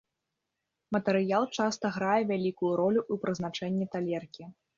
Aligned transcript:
Матэрыял 0.95 1.45
часта 1.57 1.85
грае 1.99 2.15
вялікую 2.33 2.73
ролю 2.83 3.01
ў 3.13 3.27
прызначэнні 3.27 3.85
талеркі. 3.95 4.43